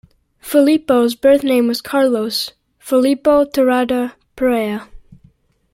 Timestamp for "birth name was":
1.13-1.79